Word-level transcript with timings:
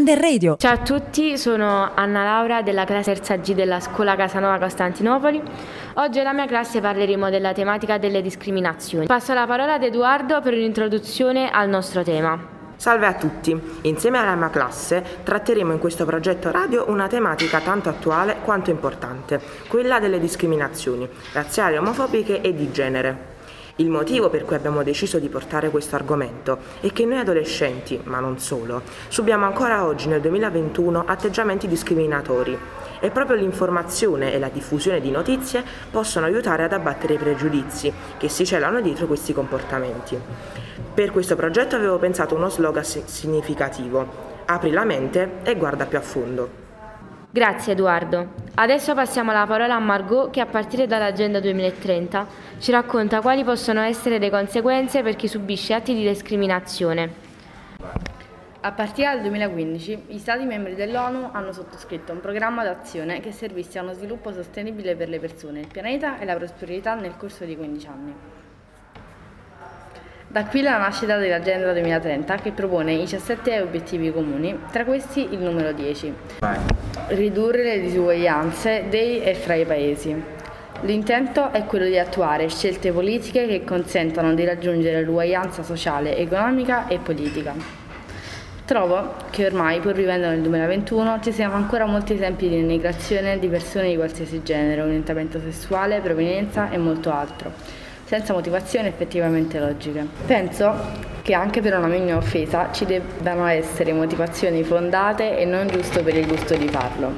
Under 0.00 0.18
Radio. 0.18 0.56
Ciao 0.56 0.72
a 0.72 0.78
tutti, 0.78 1.36
sono 1.36 1.90
Anna 1.94 2.24
Laura 2.24 2.62
della 2.62 2.86
classe 2.86 3.12
terza 3.12 3.36
G 3.36 3.52
della 3.52 3.80
scuola 3.80 4.16
Casanova 4.16 4.58
Costantinopoli. 4.58 5.42
Oggi 5.96 6.20
alla 6.20 6.32
mia 6.32 6.46
classe 6.46 6.80
parleremo 6.80 7.28
della 7.28 7.52
tematica 7.52 7.98
delle 7.98 8.22
discriminazioni. 8.22 9.04
Passo 9.04 9.34
la 9.34 9.46
parola 9.46 9.74
ad 9.74 9.82
Edoardo 9.82 10.40
per 10.40 10.54
un'introduzione 10.54 11.50
al 11.50 11.68
nostro 11.68 12.02
tema. 12.02 12.38
Salve 12.76 13.04
a 13.04 13.12
tutti! 13.12 13.54
Insieme 13.82 14.16
alla 14.16 14.36
mia 14.36 14.48
classe 14.48 15.04
tratteremo 15.22 15.70
in 15.70 15.78
questo 15.78 16.06
progetto 16.06 16.50
radio 16.50 16.86
una 16.88 17.06
tematica 17.06 17.60
tanto 17.60 17.90
attuale 17.90 18.36
quanto 18.42 18.70
importante, 18.70 19.38
quella 19.68 20.00
delle 20.00 20.18
discriminazioni 20.18 21.06
razziali, 21.34 21.76
omofobiche 21.76 22.40
e 22.40 22.54
di 22.54 22.72
genere. 22.72 23.29
Il 23.80 23.88
motivo 23.88 24.28
per 24.28 24.44
cui 24.44 24.56
abbiamo 24.56 24.82
deciso 24.82 25.18
di 25.18 25.30
portare 25.30 25.70
questo 25.70 25.96
argomento 25.96 26.58
è 26.82 26.92
che 26.92 27.06
noi 27.06 27.18
adolescenti, 27.18 27.98
ma 28.04 28.20
non 28.20 28.38
solo, 28.38 28.82
subiamo 29.08 29.46
ancora 29.46 29.86
oggi 29.86 30.06
nel 30.06 30.20
2021 30.20 31.04
atteggiamenti 31.06 31.66
discriminatori 31.66 32.58
e 33.00 33.10
proprio 33.10 33.36
l'informazione 33.36 34.34
e 34.34 34.38
la 34.38 34.50
diffusione 34.50 35.00
di 35.00 35.10
notizie 35.10 35.64
possono 35.90 36.26
aiutare 36.26 36.64
ad 36.64 36.74
abbattere 36.74 37.14
i 37.14 37.18
pregiudizi 37.18 37.90
che 38.18 38.28
si 38.28 38.44
celano 38.44 38.82
dietro 38.82 39.06
questi 39.06 39.32
comportamenti. 39.32 40.18
Per 40.92 41.10
questo 41.10 41.34
progetto 41.34 41.74
avevo 41.74 41.96
pensato 41.96 42.34
uno 42.34 42.50
slogan 42.50 42.84
significativo. 42.84 44.28
Apri 44.44 44.72
la 44.72 44.84
mente 44.84 45.38
e 45.42 45.56
guarda 45.56 45.86
più 45.86 45.96
a 45.96 46.02
fondo. 46.02 46.69
Grazie 47.32 47.74
Edoardo. 47.74 48.32
Adesso 48.56 48.92
passiamo 48.92 49.30
la 49.30 49.46
parola 49.46 49.76
a 49.76 49.78
Margot 49.78 50.30
che 50.30 50.40
a 50.40 50.46
partire 50.46 50.88
dall'Agenda 50.88 51.38
2030 51.38 52.26
ci 52.58 52.72
racconta 52.72 53.20
quali 53.20 53.44
possono 53.44 53.82
essere 53.82 54.18
le 54.18 54.30
conseguenze 54.30 55.00
per 55.04 55.14
chi 55.14 55.28
subisce 55.28 55.74
atti 55.74 55.94
di 55.94 56.04
discriminazione. 56.04 57.28
A 58.62 58.72
partire 58.72 59.12
dal 59.12 59.20
2015 59.20 60.06
gli 60.08 60.18
Stati 60.18 60.44
membri 60.44 60.74
dell'ONU 60.74 61.28
hanno 61.30 61.52
sottoscritto 61.52 62.10
un 62.10 62.18
programma 62.18 62.64
d'azione 62.64 63.20
che 63.20 63.30
servisse 63.30 63.78
a 63.78 63.82
uno 63.82 63.92
sviluppo 63.92 64.32
sostenibile 64.32 64.96
per 64.96 65.08
le 65.08 65.20
persone, 65.20 65.60
il 65.60 65.68
pianeta 65.68 66.18
e 66.18 66.24
la 66.24 66.34
prosperità 66.34 66.96
nel 66.96 67.16
corso 67.16 67.44
di 67.44 67.56
15 67.56 67.86
anni. 67.86 68.14
Da 70.32 70.44
qui 70.44 70.62
la 70.62 70.78
nascita 70.78 71.16
dell'Agenda 71.16 71.72
2030 71.72 72.36
che 72.36 72.52
propone 72.52 72.92
i 72.92 72.98
17 72.98 73.62
obiettivi 73.62 74.12
comuni, 74.12 74.56
tra 74.70 74.84
questi 74.84 75.26
il 75.28 75.40
numero 75.40 75.72
10. 75.72 76.14
Ridurre 77.08 77.64
le 77.64 77.80
disuguaglianze 77.80 78.84
dei 78.88 79.20
e 79.22 79.34
fra 79.34 79.54
i 79.54 79.64
paesi. 79.64 80.14
L'intento 80.82 81.50
è 81.50 81.64
quello 81.64 81.86
di 81.86 81.98
attuare 81.98 82.48
scelte 82.48 82.92
politiche 82.92 83.44
che 83.48 83.64
consentano 83.64 84.32
di 84.32 84.44
raggiungere 84.44 85.02
l'uguaglianza 85.02 85.64
sociale, 85.64 86.16
economica 86.16 86.86
e 86.86 86.98
politica. 86.98 87.52
Trovo 88.64 89.14
che 89.30 89.46
ormai, 89.46 89.80
pur 89.80 89.94
vivendo 89.94 90.28
nel 90.28 90.42
2021, 90.42 91.18
ci 91.22 91.32
siano 91.32 91.56
ancora 91.56 91.86
molti 91.86 92.12
esempi 92.12 92.48
di 92.48 92.54
denigrazione 92.54 93.40
di 93.40 93.48
persone 93.48 93.88
di 93.88 93.96
qualsiasi 93.96 94.44
genere, 94.44 94.80
orientamento 94.80 95.40
sessuale, 95.40 95.98
provenienza 95.98 96.70
e 96.70 96.78
molto 96.78 97.10
altro 97.10 97.88
senza 98.10 98.32
motivazioni 98.32 98.88
effettivamente 98.88 99.60
logiche. 99.60 100.04
Penso 100.26 100.74
che 101.22 101.32
anche 101.32 101.60
per 101.60 101.78
una 101.78 101.86
minima 101.86 102.16
offesa 102.16 102.72
ci 102.72 102.84
debbano 102.84 103.46
essere 103.46 103.92
motivazioni 103.92 104.64
fondate 104.64 105.38
e 105.38 105.44
non 105.44 105.68
giusto 105.68 106.02
per 106.02 106.16
il 106.16 106.26
gusto 106.26 106.56
di 106.56 106.66
farlo. 106.66 107.12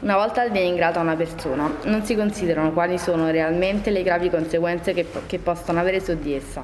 Una 0.00 0.16
volta 0.16 0.46
denigrata 0.46 1.00
una 1.00 1.16
persona, 1.16 1.76
non 1.84 2.04
si 2.04 2.14
considerano 2.14 2.70
quali 2.72 2.98
sono 2.98 3.30
realmente 3.30 3.88
le 3.88 4.02
gravi 4.02 4.28
conseguenze 4.28 4.92
che, 4.92 5.06
che 5.24 5.38
possono 5.38 5.80
avere 5.80 6.00
su 6.00 6.14
di 6.18 6.34
essa. 6.34 6.62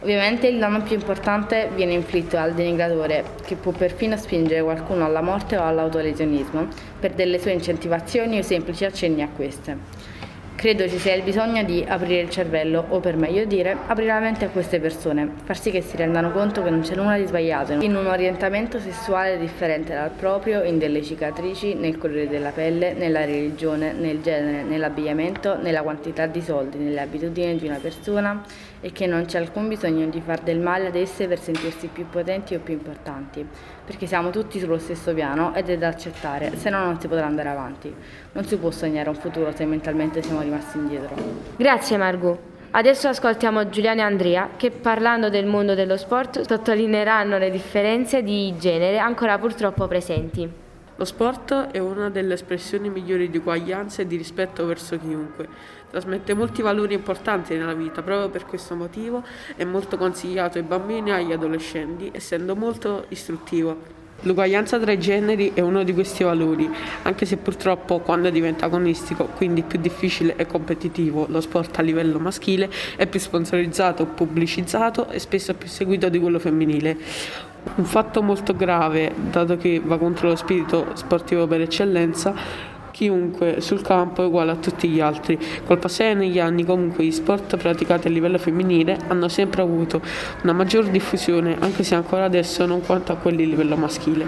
Ovviamente 0.00 0.46
il 0.46 0.58
danno 0.58 0.80
più 0.80 0.94
importante 0.94 1.68
viene 1.74 1.92
inflitto 1.92 2.38
al 2.38 2.54
denigratore, 2.54 3.24
che 3.44 3.56
può 3.56 3.72
perfino 3.72 4.16
spingere 4.16 4.62
qualcuno 4.62 5.04
alla 5.04 5.20
morte 5.20 5.58
o 5.58 5.62
all'autolesionismo 5.62 6.66
per 6.98 7.12
delle 7.12 7.38
sue 7.38 7.52
incentivazioni 7.52 8.38
o 8.38 8.42
semplici 8.42 8.86
accenni 8.86 9.20
a 9.20 9.28
queste. 9.28 10.20
Credo 10.62 10.88
ci 10.88 10.98
sia 10.98 11.12
il 11.14 11.24
bisogno 11.24 11.64
di 11.64 11.84
aprire 11.84 12.20
il 12.20 12.30
cervello, 12.30 12.84
o 12.90 13.00
per 13.00 13.16
meglio 13.16 13.44
dire, 13.44 13.76
aprire 13.88 14.12
la 14.12 14.20
mente 14.20 14.44
a 14.44 14.48
queste 14.48 14.78
persone, 14.78 15.28
far 15.42 15.58
sì 15.58 15.72
che 15.72 15.80
si 15.80 15.96
rendano 15.96 16.30
conto 16.30 16.62
che 16.62 16.70
non 16.70 16.82
c'è 16.82 16.94
nulla 16.94 17.16
di 17.16 17.26
sbagliato 17.26 17.72
in 17.72 17.96
un 17.96 18.06
orientamento 18.06 18.78
sessuale 18.78 19.38
differente 19.38 19.92
dal 19.92 20.10
proprio, 20.10 20.62
in 20.62 20.78
delle 20.78 21.02
cicatrici, 21.02 21.74
nel 21.74 21.98
colore 21.98 22.28
della 22.28 22.50
pelle, 22.50 22.92
nella 22.92 23.24
religione, 23.24 23.92
nel 23.92 24.20
genere, 24.20 24.62
nell'abbigliamento, 24.62 25.60
nella 25.60 25.82
quantità 25.82 26.26
di 26.26 26.40
soldi, 26.40 26.78
nelle 26.78 27.00
abitudini 27.00 27.56
di 27.56 27.66
una 27.66 27.78
persona 27.78 28.40
e 28.84 28.92
che 28.92 29.06
non 29.06 29.24
c'è 29.24 29.38
alcun 29.38 29.66
bisogno 29.66 30.06
di 30.06 30.20
far 30.24 30.40
del 30.40 30.60
male 30.60 30.88
ad 30.88 30.94
esse 30.94 31.26
per 31.26 31.40
sentirsi 31.40 31.88
più 31.88 32.06
potenti 32.08 32.54
o 32.54 32.60
più 32.60 32.74
importanti, 32.74 33.44
perché 33.84 34.06
siamo 34.06 34.30
tutti 34.30 34.60
sullo 34.60 34.78
stesso 34.78 35.12
piano 35.12 35.54
ed 35.54 35.70
è 35.70 35.76
da 35.76 35.88
accettare, 35.88 36.56
se 36.56 36.70
no 36.70 36.84
non 36.84 37.00
si 37.00 37.08
potrà 37.08 37.26
andare 37.26 37.48
avanti. 37.48 37.92
Non 38.32 38.44
si 38.44 38.56
può 38.56 38.70
sognare 38.70 39.08
un 39.08 39.14
futuro 39.14 39.52
se 39.54 39.64
mentalmente 39.66 40.22
siamo 40.22 40.40
rimasti 40.40 40.50
indietro. 40.74 41.14
Grazie 41.56 41.96
Margot. 41.96 42.38
Adesso 42.74 43.08
ascoltiamo 43.08 43.68
Giuliano 43.68 44.00
e 44.00 44.04
Andrea 44.04 44.50
che 44.56 44.70
parlando 44.70 45.28
del 45.28 45.44
mondo 45.44 45.74
dello 45.74 45.98
sport 45.98 46.40
sottolineeranno 46.40 47.36
le 47.36 47.50
differenze 47.50 48.22
di 48.22 48.54
genere 48.58 48.98
ancora 48.98 49.38
purtroppo 49.38 49.86
presenti. 49.86 50.50
Lo 50.96 51.04
sport 51.04 51.70
è 51.70 51.78
una 51.78 52.08
delle 52.08 52.34
espressioni 52.34 52.88
migliori 52.88 53.28
di 53.28 53.38
uguaglianza 53.38 54.02
e 54.02 54.06
di 54.06 54.16
rispetto 54.16 54.64
verso 54.64 54.98
chiunque. 54.98 55.48
Trasmette 55.90 56.32
molti 56.32 56.62
valori 56.62 56.94
importanti 56.94 57.54
nella 57.56 57.74
vita, 57.74 58.02
proprio 58.02 58.30
per 58.30 58.46
questo 58.46 58.74
motivo 58.74 59.22
è 59.56 59.64
molto 59.64 59.98
consigliato 59.98 60.58
ai 60.58 60.64
bambini 60.64 61.10
e 61.10 61.14
agli 61.14 61.32
adolescenti, 61.32 62.10
essendo 62.14 62.56
molto 62.56 63.04
istruttivo. 63.08 64.01
L'uguaglianza 64.24 64.78
tra 64.78 64.92
i 64.92 65.00
generi 65.00 65.50
è 65.52 65.60
uno 65.60 65.82
di 65.82 65.92
questi 65.92 66.22
valori, 66.22 66.70
anche 67.02 67.26
se 67.26 67.38
purtroppo 67.38 67.98
quando 67.98 68.30
diventa 68.30 68.66
agonistico, 68.66 69.24
quindi 69.36 69.62
più 69.62 69.80
difficile 69.80 70.36
e 70.36 70.46
competitivo, 70.46 71.26
lo 71.28 71.40
sport 71.40 71.78
a 71.78 71.82
livello 71.82 72.20
maschile 72.20 72.70
è 72.96 73.06
più 73.06 73.18
sponsorizzato, 73.18 74.06
pubblicizzato 74.06 75.08
e 75.08 75.18
spesso 75.18 75.54
più 75.54 75.66
seguito 75.68 76.08
di 76.08 76.20
quello 76.20 76.38
femminile. 76.38 76.96
Un 77.74 77.84
fatto 77.84 78.22
molto 78.22 78.54
grave, 78.54 79.12
dato 79.30 79.56
che 79.56 79.80
va 79.84 79.98
contro 79.98 80.28
lo 80.28 80.36
spirito 80.36 80.86
sportivo 80.94 81.46
per 81.46 81.60
eccellenza, 81.60 82.34
chiunque 82.92 83.60
sul 83.60 83.82
campo 83.82 84.22
è 84.22 84.26
uguale 84.26 84.52
a 84.52 84.56
tutti 84.56 84.88
gli 84.88 85.00
altri. 85.00 85.36
Col 85.64 85.78
passare 85.78 86.14
negli 86.14 86.38
anni 86.38 86.64
comunque 86.64 87.04
gli 87.04 87.10
sport 87.10 87.56
praticati 87.56 88.06
a 88.06 88.10
livello 88.10 88.38
femminile 88.38 88.96
hanno 89.08 89.28
sempre 89.28 89.62
avuto 89.62 90.00
una 90.42 90.52
maggior 90.52 90.84
diffusione, 90.84 91.56
anche 91.58 91.82
se 91.82 91.96
ancora 91.96 92.24
adesso 92.24 92.64
non 92.66 92.82
quanto 92.82 93.10
a 93.10 93.16
quelli 93.16 93.42
a 93.42 93.46
livello 93.46 93.76
maschile. 93.76 94.26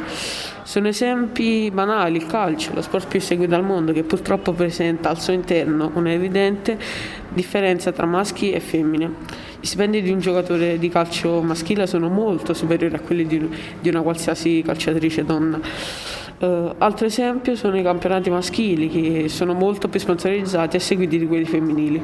Sono 0.64 0.88
esempi 0.88 1.70
banali 1.70 2.16
il 2.16 2.26
calcio, 2.26 2.72
lo 2.72 2.80
sport 2.80 3.06
più 3.06 3.20
seguito 3.20 3.54
al 3.54 3.62
mondo, 3.62 3.92
che 3.92 4.02
purtroppo 4.02 4.52
presenta 4.52 5.10
al 5.10 5.20
suo 5.20 5.34
interno 5.34 5.90
un'evidente 5.94 6.78
differenza 7.28 7.92
tra 7.92 8.06
maschi 8.06 8.50
e 8.50 8.60
femmine. 8.60 9.12
Gli 9.60 9.66
stipendi 9.66 10.00
di 10.00 10.10
un 10.10 10.20
giocatore 10.20 10.78
di 10.78 10.88
calcio 10.88 11.42
maschile 11.42 11.86
sono 11.86 12.08
molto 12.08 12.54
superiori 12.54 12.94
a 12.94 13.00
quelli 13.00 13.26
di 13.26 13.88
una 13.88 14.00
qualsiasi 14.00 14.62
calciatrice 14.64 15.24
donna. 15.24 15.60
Uh, 16.38 16.74
altro 16.78 17.06
esempio 17.06 17.54
sono 17.54 17.78
i 17.78 17.82
campionati 17.82 18.28
maschili 18.28 18.88
che 18.88 19.28
sono 19.28 19.54
molto 19.54 19.88
più 19.88 20.00
sponsorizzati 20.00 20.76
e 20.76 20.80
seguiti 20.80 21.18
di 21.18 21.26
quelli 21.26 21.44
femminili. 21.44 22.02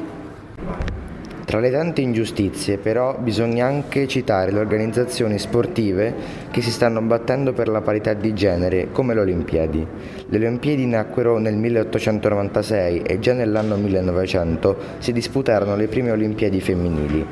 Tra 1.51 1.59
le 1.59 1.69
tante 1.69 1.99
ingiustizie 1.99 2.77
però 2.77 3.17
bisogna 3.19 3.65
anche 3.65 4.07
citare 4.07 4.53
le 4.53 4.59
organizzazioni 4.59 5.37
sportive 5.37 6.15
che 6.49 6.61
si 6.61 6.71
stanno 6.71 7.01
battendo 7.01 7.51
per 7.51 7.67
la 7.67 7.81
parità 7.81 8.13
di 8.13 8.33
genere 8.33 8.87
come 8.93 9.13
le 9.13 9.19
Olimpiadi. 9.19 9.85
Le 10.29 10.37
Olimpiadi 10.37 10.85
nacquero 10.85 11.39
nel 11.39 11.57
1896 11.57 13.01
e 13.01 13.19
già 13.19 13.33
nell'anno 13.33 13.75
1900 13.75 14.77
si 14.99 15.11
disputarono 15.11 15.75
le 15.75 15.87
prime 15.87 16.11
Olimpiadi 16.11 16.61
femminili. 16.61 17.25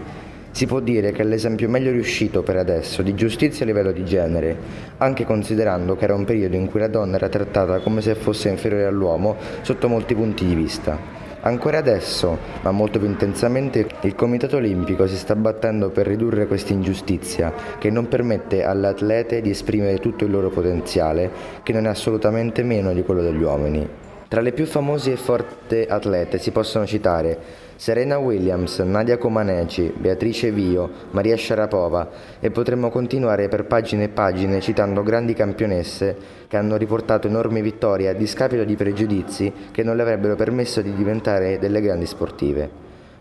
Si 0.52 0.66
può 0.66 0.80
dire 0.80 1.12
che 1.12 1.22
è 1.22 1.26
l'esempio 1.26 1.70
meglio 1.70 1.92
riuscito 1.92 2.42
per 2.42 2.58
adesso 2.58 3.02
di 3.02 3.14
giustizia 3.16 3.64
a 3.64 3.68
livello 3.68 3.92
di 3.92 4.04
genere, 4.04 4.58
anche 4.98 5.24
considerando 5.24 5.96
che 5.96 6.04
era 6.04 6.16
un 6.16 6.26
periodo 6.26 6.56
in 6.56 6.70
cui 6.70 6.80
la 6.80 6.88
donna 6.88 7.16
era 7.16 7.30
trattata 7.30 7.80
come 7.80 8.02
se 8.02 8.16
fosse 8.16 8.50
inferiore 8.50 8.86
all'uomo 8.86 9.38
sotto 9.62 9.88
molti 9.88 10.16
punti 10.16 10.46
di 10.46 10.56
vista. 10.56 11.20
Ancora 11.42 11.78
adesso, 11.78 12.38
ma 12.64 12.72
molto 12.72 13.00
più 13.00 13.08
intensamente, 13.08 13.88
il 14.02 14.16
Comitato 14.16 14.58
Olimpico 14.58 15.08
si 15.08 15.16
sta 15.16 15.36
battendo 15.36 15.90
per 15.90 16.06
ridurre 16.06 16.48
questa 16.48 16.74
ingiustizia 16.74 17.54
che 17.78 17.90
non 17.90 18.10
permette 18.10 18.66
alle 18.66 18.88
atlete 18.88 19.40
di 19.40 19.52
esprimere 19.52 20.00
tutto 20.00 20.26
il 20.26 20.32
loro 20.32 20.50
potenziale, 20.50 21.32
che 21.64 21.72
non 21.72 21.86
è 21.86 21.90
assolutamente 21.90 22.62
meno 22.64 22.92
di 22.92 23.04
quello 23.04 23.22
degli 23.22 23.42
uomini. 23.42 24.09
Tra 24.30 24.42
le 24.42 24.52
più 24.52 24.68
famose 24.68 25.14
e 25.14 25.16
forti 25.16 25.88
atlete 25.90 26.38
si 26.38 26.52
possono 26.52 26.86
citare 26.86 27.36
Serena 27.78 28.20
Williams, 28.20 28.78
Nadia 28.78 29.18
Comaneci, 29.18 29.92
Beatrice 29.98 30.52
Vio, 30.52 30.88
Maria 31.10 31.36
Sharapova 31.36 32.08
e 32.40 32.52
potremmo 32.52 32.92
continuare 32.92 33.48
per 33.48 33.66
pagine 33.66 34.04
e 34.04 34.10
pagine 34.10 34.62
citando 34.62 35.02
grandi 35.02 35.34
campionesse 35.34 36.16
che 36.48 36.58
hanno 36.58 36.78
riportato 36.78 37.26
enormi 37.26 37.64
vittorie 37.64 38.08
a 38.08 38.14
discapito 38.14 38.64
di 38.66 38.76
pregiudizi 38.76 39.52
che 39.72 39.82
non 39.82 39.96
le 39.96 40.04
avrebbero 40.04 40.36
permesso 40.36 40.84
di 40.84 40.94
diventare 40.94 41.58
delle 41.58 41.82
grandi 41.82 42.06
sportive. 42.06 42.70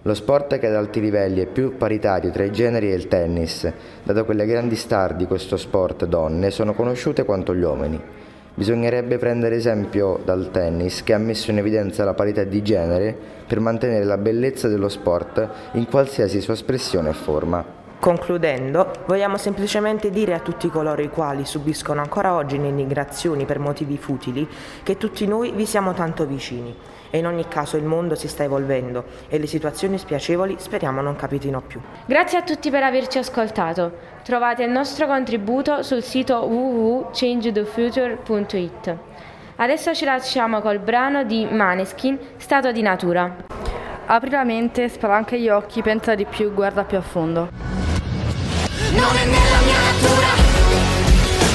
Lo 0.02 0.12
sport 0.12 0.58
che 0.58 0.66
ad 0.66 0.74
alti 0.74 1.00
livelli 1.00 1.40
è 1.40 1.46
più 1.46 1.78
paritario 1.78 2.30
tra 2.30 2.44
i 2.44 2.52
generi 2.52 2.90
è 2.90 2.94
il 2.94 3.08
tennis, 3.08 3.66
dato 4.02 4.26
che 4.26 4.34
le 4.34 4.44
grandi 4.44 4.76
star 4.76 5.14
di 5.14 5.24
questo 5.24 5.56
sport 5.56 6.04
donne 6.04 6.50
sono 6.50 6.74
conosciute 6.74 7.24
quanto 7.24 7.54
gli 7.54 7.62
uomini. 7.62 8.00
Bisognerebbe 8.58 9.18
prendere 9.18 9.54
esempio 9.54 10.18
dal 10.24 10.50
tennis 10.50 11.04
che 11.04 11.12
ha 11.14 11.18
messo 11.18 11.52
in 11.52 11.58
evidenza 11.58 12.02
la 12.02 12.14
parità 12.14 12.42
di 12.42 12.60
genere 12.60 13.16
per 13.46 13.60
mantenere 13.60 14.02
la 14.02 14.18
bellezza 14.18 14.66
dello 14.66 14.88
sport 14.88 15.48
in 15.74 15.86
qualsiasi 15.86 16.40
sua 16.40 16.54
espressione 16.54 17.10
e 17.10 17.12
forma. 17.12 17.77
Concludendo, 18.00 18.92
vogliamo 19.06 19.38
semplicemente 19.38 20.10
dire 20.10 20.32
a 20.32 20.38
tutti 20.38 20.68
coloro 20.68 21.02
i 21.02 21.10
quali 21.10 21.44
subiscono 21.44 22.00
ancora 22.00 22.34
oggi 22.34 22.56
denigrazioni 22.56 23.44
per 23.44 23.58
motivi 23.58 23.98
futili 23.98 24.48
che 24.84 24.96
tutti 24.96 25.26
noi 25.26 25.50
vi 25.50 25.66
siamo 25.66 25.92
tanto 25.94 26.24
vicini 26.24 26.72
e 27.10 27.18
in 27.18 27.26
ogni 27.26 27.48
caso 27.48 27.76
il 27.76 27.82
mondo 27.82 28.14
si 28.14 28.28
sta 28.28 28.44
evolvendo 28.44 29.04
e 29.28 29.40
le 29.40 29.48
situazioni 29.48 29.98
spiacevoli 29.98 30.54
speriamo 30.58 31.00
non 31.00 31.16
capitino 31.16 31.60
più. 31.60 31.80
Grazie 32.06 32.38
a 32.38 32.42
tutti 32.42 32.70
per 32.70 32.84
averci 32.84 33.18
ascoltato. 33.18 33.90
Trovate 34.22 34.62
il 34.62 34.70
nostro 34.70 35.08
contributo 35.08 35.82
sul 35.82 36.04
sito 36.04 36.46
www.changethefuture.it. 36.46 38.96
Adesso 39.56 39.92
ci 39.92 40.04
lasciamo 40.04 40.60
col 40.60 40.78
brano 40.78 41.24
di 41.24 41.48
Maneskin, 41.50 42.16
Stato 42.36 42.70
di 42.70 42.82
Natura. 42.82 43.34
Apri 44.06 44.30
la 44.30 44.44
mente, 44.44 44.88
spalanca 44.88 45.34
gli 45.34 45.48
occhi, 45.48 45.82
pensa 45.82 46.14
di 46.14 46.26
più, 46.26 46.54
guarda 46.54 46.84
più 46.84 46.96
a 46.96 47.02
fondo 47.02 47.87
non 48.98 49.14
è 49.16 49.24
nella 49.24 49.60
mia 49.62 49.80
natura. 49.90 50.30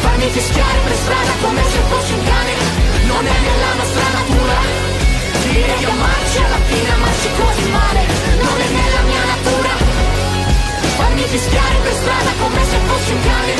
Farmi 0.03 0.27
fischiare 0.29 0.79
per 0.85 0.95
strada 1.03 1.31
come 1.43 1.61
se 1.71 1.79
fossi 1.91 2.13
un 2.13 2.23
cane. 2.23 2.53
Non 3.11 3.23
è 3.25 3.37
nella 3.47 3.71
nostra 3.79 4.07
natura. 4.17 4.57
Dire 5.51 5.75
di 5.77 5.85
marci 6.03 6.37
alla 6.45 6.61
fine 6.69 6.89
amarci 6.97 7.29
così 7.39 7.65
male. 7.69 8.01
Non 8.47 8.57
è 8.65 8.69
nella 8.79 9.01
mia 9.11 9.23
natura. 9.33 9.73
Farmi 10.99 11.23
fischiare 11.33 11.75
per 11.83 11.93
strada 12.01 12.31
come 12.41 12.61
se 12.69 12.77
fossi 12.87 13.11
un 13.11 13.21
cane. 13.21 13.53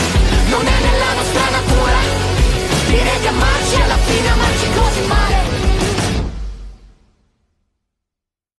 Non 0.54 0.66
è 0.66 0.78
nella 0.88 1.12
nostra 1.20 1.46
natura. 1.58 2.00
Dire 2.88 3.14
di 3.20 3.28
amarci 3.28 3.76
alla 3.84 4.00
fine 4.08 4.28
amarci 4.32 4.68
così 4.80 5.02
male. 5.08 5.93